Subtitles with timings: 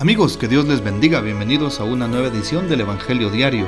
[0.00, 1.20] Amigos, que Dios les bendiga.
[1.20, 3.66] Bienvenidos a una nueva edición del Evangelio Diario.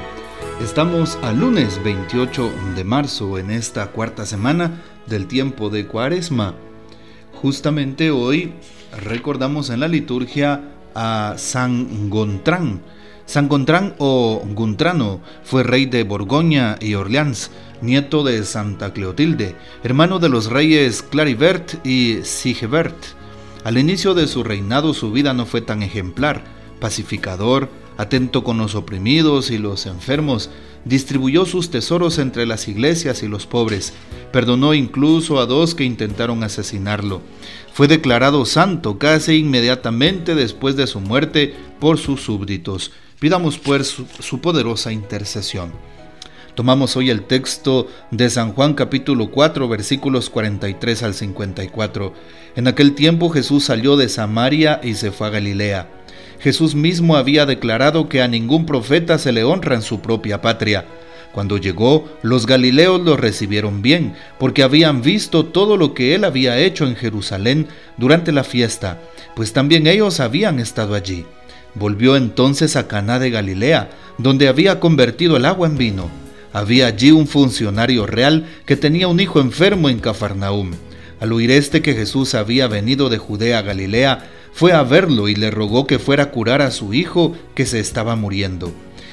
[0.63, 6.55] Estamos al lunes 28 de marzo en esta cuarta semana del tiempo de Cuaresma.
[7.35, 8.53] Justamente hoy
[9.03, 12.81] recordamos en la liturgia a San Gontrán.
[13.27, 17.51] San Gontrán o Guntrano fue rey de Borgoña y Orleans,
[17.83, 23.20] nieto de Santa Cleotilde, hermano de los reyes Claribert y Sigebert
[23.65, 26.45] al inicio de su reinado su vida no fue tan ejemplar,
[26.81, 30.51] pacificador, atento con los oprimidos y los enfermos,
[30.85, 33.93] distribuyó sus tesoros entre las iglesias y los pobres,
[34.33, 37.21] perdonó incluso a dos que intentaron asesinarlo.
[37.73, 42.93] Fue declarado santo casi inmediatamente después de su muerte por sus súbditos.
[43.19, 45.73] Pidamos pues su, poderosa intercesión.
[46.61, 52.13] Tomamos hoy el texto de San Juan capítulo 4 versículos 43 al 54.
[52.55, 55.89] En aquel tiempo Jesús salió de Samaria y se fue a Galilea.
[56.39, 60.85] Jesús mismo había declarado que a ningún profeta se le honra en su propia patria.
[61.33, 66.59] Cuando llegó, los galileos lo recibieron bien, porque habían visto todo lo que él había
[66.59, 69.01] hecho en Jerusalén durante la fiesta,
[69.35, 71.25] pues también ellos habían estado allí.
[71.75, 76.20] Volvió entonces a Caná de Galilea, donde había convertido el agua en vino.
[76.53, 80.73] Había allí un funcionario real que tenía un hijo enfermo en Cafarnaúm.
[81.21, 85.35] Al oír este que Jesús había venido de Judea a Galilea, fue a verlo y
[85.35, 88.73] le rogó que fuera a curar a su hijo que se estaba muriendo.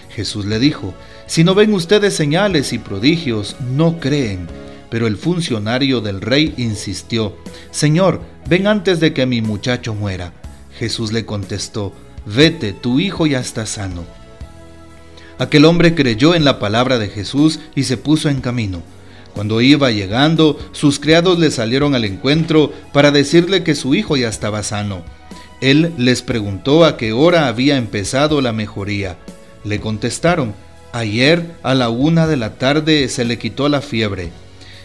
[0.10, 0.94] Jesús le dijo,
[1.28, 4.48] Si no ven ustedes señales y prodigios, no creen.
[4.90, 7.36] Pero el funcionario del rey insistió,
[7.72, 10.34] Señor, ven antes de que mi muchacho muera.
[10.80, 11.94] Jesús le contestó,
[12.26, 14.06] Vete, tu hijo ya está sano.
[15.40, 18.82] Aquel hombre creyó en la palabra de Jesús y se puso en camino.
[19.34, 24.30] Cuando iba llegando, sus criados le salieron al encuentro para decirle que su hijo ya
[24.30, 25.04] estaba sano.
[25.62, 29.18] Él les preguntó a qué hora había empezado la mejoría.
[29.64, 30.56] Le contestaron,
[30.92, 34.32] ayer a la una de la tarde se le quitó la fiebre.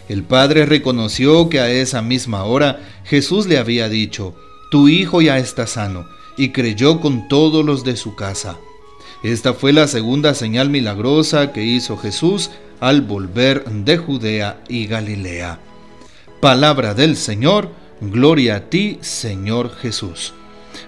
[0.07, 4.35] El padre reconoció que a esa misma hora Jesús le había dicho,
[4.69, 6.05] tu hijo ya está sano,
[6.37, 8.57] y creyó con todos los de su casa.
[9.23, 12.51] Esta fue la segunda señal milagrosa que hizo Jesús
[12.81, 15.59] al volver de Judea y Galilea.
[16.41, 17.69] Palabra del Señor,
[18.01, 20.33] gloria a ti, Señor Jesús.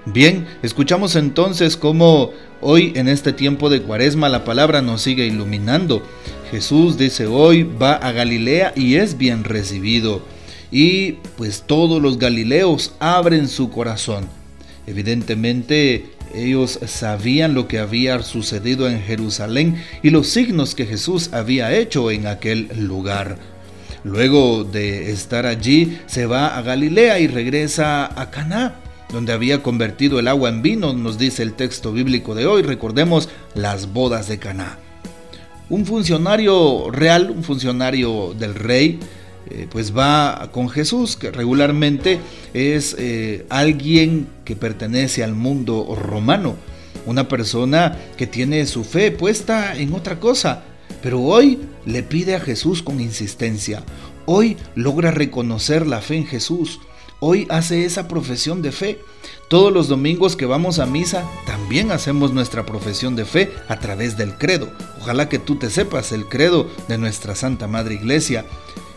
[0.05, 6.03] Bien, escuchamos entonces cómo hoy en este tiempo de cuaresma la palabra nos sigue iluminando.
[6.51, 10.21] Jesús dice hoy va a Galilea y es bien recibido.
[10.71, 14.27] Y pues todos los galileos abren su corazón.
[14.87, 21.73] Evidentemente ellos sabían lo que había sucedido en Jerusalén y los signos que Jesús había
[21.73, 23.37] hecho en aquel lugar.
[24.03, 28.75] Luego de estar allí, se va a Galilea y regresa a Caná,
[29.11, 32.61] donde había convertido el agua en vino, nos dice el texto bíblico de hoy.
[32.61, 34.77] Recordemos las bodas de Caná.
[35.69, 38.99] Un funcionario real, un funcionario del rey,
[39.49, 42.19] eh, pues va con Jesús, que regularmente
[42.53, 46.55] es eh, alguien que pertenece al mundo romano,
[47.05, 50.63] una persona que tiene su fe puesta en otra cosa,
[51.03, 53.83] pero hoy le pide a Jesús con insistencia,
[54.25, 56.79] hoy logra reconocer la fe en Jesús,
[57.19, 58.99] hoy hace esa profesión de fe.
[59.49, 64.17] Todos los domingos que vamos a misa también hacemos nuestra profesión de fe a través
[64.17, 64.71] del credo.
[64.99, 68.45] Ojalá que tú te sepas el credo de nuestra Santa Madre Iglesia.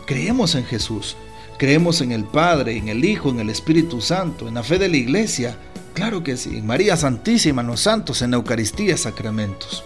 [0.09, 1.15] Creemos en Jesús,
[1.59, 4.89] creemos en el Padre, en el Hijo, en el Espíritu Santo, en la fe de
[4.89, 5.55] la Iglesia.
[5.93, 9.83] Claro que sí, en María Santísima, en los santos, en la Eucaristía, sacramentos.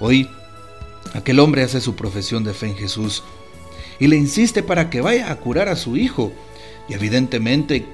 [0.00, 0.30] Hoy,
[1.12, 3.22] aquel hombre hace su profesión de fe en Jesús
[4.00, 6.32] y le insiste para que vaya a curar a su hijo.
[6.88, 7.84] Y evidentemente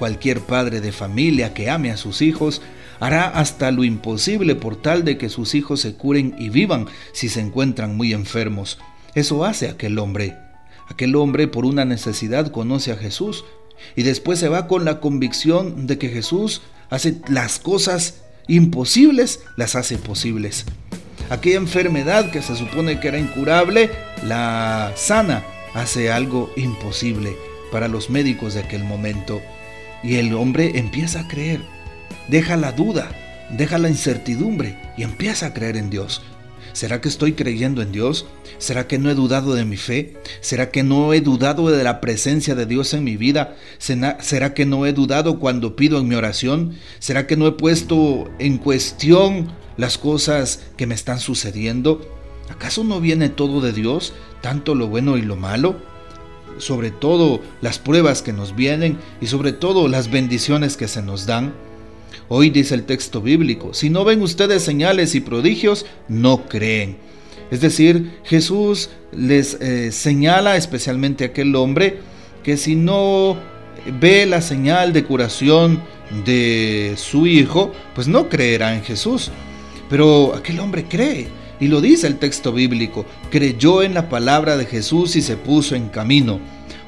[0.00, 2.60] cualquier padre de familia que ame a sus hijos
[2.98, 7.28] hará hasta lo imposible por tal de que sus hijos se curen y vivan si
[7.28, 8.80] se encuentran muy enfermos.
[9.14, 10.41] Eso hace aquel hombre.
[10.92, 13.46] Aquel hombre por una necesidad conoce a Jesús
[13.96, 16.60] y después se va con la convicción de que Jesús
[16.90, 18.16] hace las cosas
[18.46, 20.66] imposibles, las hace posibles.
[21.30, 23.88] Aquella enfermedad que se supone que era incurable,
[24.22, 25.42] la sana,
[25.72, 27.38] hace algo imposible
[27.72, 29.40] para los médicos de aquel momento.
[30.02, 31.62] Y el hombre empieza a creer,
[32.28, 33.10] deja la duda,
[33.48, 36.20] deja la incertidumbre y empieza a creer en Dios.
[36.72, 38.26] ¿Será que estoy creyendo en Dios?
[38.58, 40.14] ¿Será que no he dudado de mi fe?
[40.40, 43.56] ¿Será que no he dudado de la presencia de Dios en mi vida?
[43.78, 46.74] ¿Será que no he dudado cuando pido en mi oración?
[46.98, 52.06] ¿Será que no he puesto en cuestión las cosas que me están sucediendo?
[52.50, 55.76] ¿Acaso no viene todo de Dios, tanto lo bueno y lo malo?
[56.58, 61.26] Sobre todo las pruebas que nos vienen y sobre todo las bendiciones que se nos
[61.26, 61.54] dan.
[62.28, 66.96] Hoy dice el texto bíblico, si no ven ustedes señales y prodigios, no creen.
[67.50, 71.98] Es decir, Jesús les eh, señala especialmente a aquel hombre
[72.42, 73.36] que si no
[74.00, 75.82] ve la señal de curación
[76.24, 79.30] de su hijo, pues no creerá en Jesús.
[79.88, 81.28] Pero aquel hombre cree,
[81.60, 85.74] y lo dice el texto bíblico, creyó en la palabra de Jesús y se puso
[85.74, 86.40] en camino.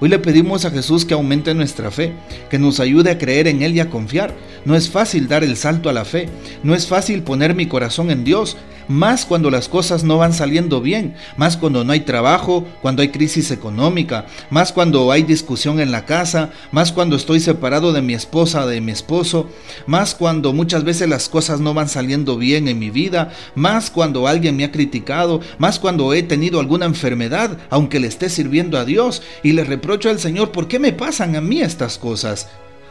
[0.05, 2.13] Hoy le pedimos a Jesús que aumente nuestra fe,
[2.51, 4.35] que nos ayude a creer en Él y a confiar.
[4.67, 6.29] No es fácil dar el salto a la fe,
[6.63, 8.59] no es fácil poner mi corazón en Dios,
[8.89, 13.09] más cuando las cosas no van saliendo bien, más cuando no hay trabajo, cuando hay
[13.09, 18.15] crisis económica, más cuando hay discusión en la casa, más cuando estoy separado de mi
[18.15, 19.49] esposa, de mi esposo,
[19.87, 24.29] más cuando muchas veces las cosas no van saliendo bien en mi vida, más cuando
[24.29, 28.85] alguien me ha criticado, más cuando he tenido alguna enfermedad, aunque le esté sirviendo a
[28.85, 32.49] Dios y le reprocho al Señor, ¿por qué me pasan a mí estas cosas?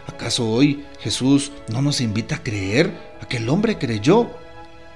[0.07, 2.91] ¿Acaso hoy Jesús no nos invita a creer?
[3.21, 4.29] Aquel hombre creyó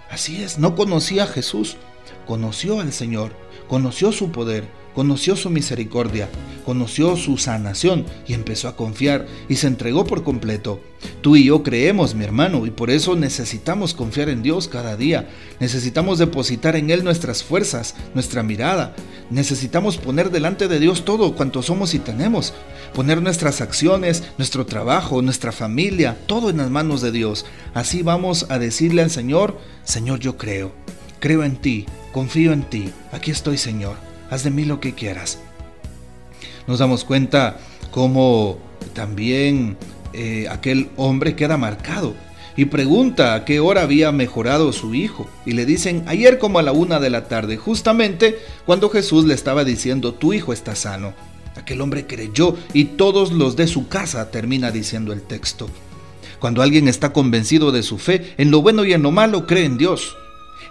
[0.10, 1.78] Así es, no conocía a Jesús,
[2.26, 3.32] conoció al Señor,
[3.68, 6.28] conoció su poder, conoció su misericordia,
[6.66, 10.82] conoció su sanación y empezó a confiar y se entregó por completo.
[11.22, 15.30] Tú y yo creemos, mi hermano, y por eso necesitamos confiar en Dios cada día.
[15.60, 18.96] Necesitamos depositar en Él nuestras fuerzas, nuestra mirada.
[19.30, 22.56] Necesitamos poner delante de Dios todo cuanto somos y tenemos.
[22.96, 27.46] Poner nuestras acciones, nuestro trabajo, nuestra familia, todo en las manos de Dios.
[27.76, 30.72] Así vamos a decirle al Señor, Señor, yo creo.
[31.20, 32.90] Creo en ti, confío en ti.
[33.12, 35.40] Aquí estoy, Señor haz de mí lo que quieras.
[36.68, 37.58] Nos damos cuenta
[37.92, 38.60] cómo
[38.94, 39.78] también
[40.14, 42.14] eh, aquel hombre queda marcado
[42.58, 45.30] y pregunta a qué hora había mejorado su hijo.
[45.46, 49.36] Y le dicen, ayer como a la una de la tarde, justamente cuando Jesús le
[49.36, 51.14] estaba diciendo, tu hijo está sano.
[51.56, 55.70] Aquel hombre creyó y todos los de su casa, termina diciendo el texto.
[56.40, 59.66] Cuando alguien está convencido de su fe, en lo bueno y en lo malo, cree
[59.66, 60.16] en Dios.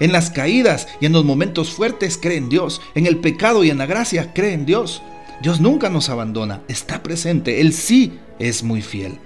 [0.01, 2.81] En las caídas y en los momentos fuertes cree en Dios.
[2.95, 5.03] En el pecado y en la gracia cree en Dios.
[5.43, 7.61] Dios nunca nos abandona, está presente.
[7.61, 9.19] Él sí es muy fiel.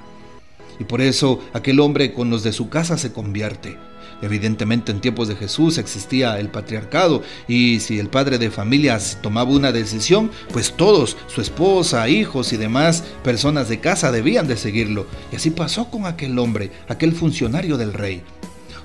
[0.79, 3.77] Y por eso aquel hombre con los de su casa se convierte.
[4.23, 9.51] Evidentemente en tiempos de Jesús existía el patriarcado y si el padre de familias tomaba
[9.51, 15.07] una decisión, pues todos, su esposa, hijos y demás personas de casa debían de seguirlo.
[15.33, 18.23] Y así pasó con aquel hombre, aquel funcionario del rey.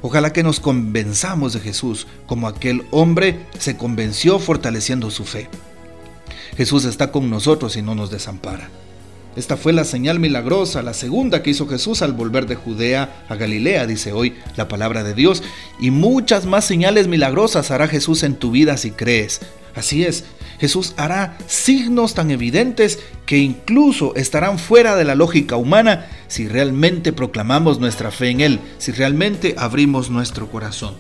[0.08, 5.50] Ojalá que nos convenzamos de Jesús como aquel hombre se convenció fortaleciendo su fe.
[6.56, 8.70] Jesús está con nosotros y no nos desampara.
[9.36, 13.34] Esta fue la señal milagrosa, la segunda que hizo Jesús al volver de Judea a
[13.34, 15.42] Galilea, dice hoy la palabra de Dios,
[15.80, 19.42] y muchas más señales milagrosas hará Jesús en tu vida si crees.
[19.76, 20.24] Así es,
[20.60, 27.12] Jesús hará signos tan evidentes que incluso estarán fuera de la lógica humana si realmente
[27.12, 30.96] proclamamos nuestra fe en Él, si realmente abrimos nuestro corazón.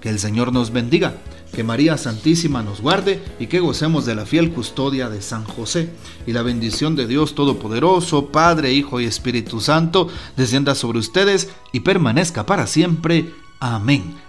[0.00, 1.14] Que el Señor nos bendiga,
[1.52, 5.88] que María Santísima nos guarde y que gocemos de la fiel custodia de San José.
[6.24, 11.80] Y la bendición de Dios Todopoderoso, Padre, Hijo y Espíritu Santo, descienda sobre ustedes y
[11.80, 13.30] permanezca para siempre.
[13.58, 14.27] Amén.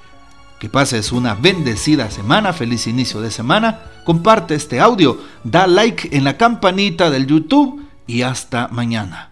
[0.60, 3.80] Que pases una bendecida semana, feliz inicio de semana.
[4.04, 9.29] Comparte este audio, da like en la campanita del YouTube y hasta mañana.